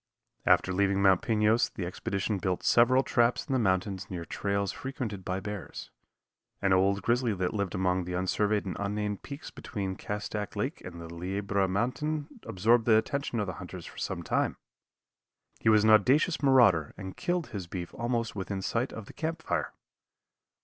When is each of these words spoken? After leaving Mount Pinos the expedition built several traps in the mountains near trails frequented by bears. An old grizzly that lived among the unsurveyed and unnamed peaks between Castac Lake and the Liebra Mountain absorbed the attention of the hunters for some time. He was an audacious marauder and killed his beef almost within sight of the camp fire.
After 0.47 0.73
leaving 0.73 0.99
Mount 0.99 1.21
Pinos 1.21 1.69
the 1.69 1.85
expedition 1.85 2.39
built 2.39 2.63
several 2.63 3.03
traps 3.03 3.45
in 3.45 3.53
the 3.53 3.59
mountains 3.59 4.09
near 4.09 4.25
trails 4.25 4.71
frequented 4.71 5.23
by 5.23 5.39
bears. 5.39 5.91
An 6.59 6.73
old 6.73 7.03
grizzly 7.03 7.35
that 7.35 7.53
lived 7.53 7.75
among 7.75 8.05
the 8.05 8.13
unsurveyed 8.15 8.65
and 8.65 8.75
unnamed 8.79 9.21
peaks 9.21 9.51
between 9.51 9.95
Castac 9.95 10.55
Lake 10.55 10.81
and 10.83 10.99
the 10.99 11.07
Liebra 11.07 11.69
Mountain 11.69 12.39
absorbed 12.47 12.85
the 12.85 12.97
attention 12.97 13.39
of 13.39 13.45
the 13.45 13.53
hunters 13.61 13.85
for 13.85 13.99
some 13.99 14.23
time. 14.23 14.57
He 15.59 15.69
was 15.69 15.83
an 15.83 15.91
audacious 15.91 16.41
marauder 16.41 16.95
and 16.97 17.15
killed 17.15 17.49
his 17.51 17.67
beef 17.67 17.93
almost 17.93 18.35
within 18.35 18.63
sight 18.63 18.91
of 18.91 19.05
the 19.05 19.13
camp 19.13 19.43
fire. 19.43 19.71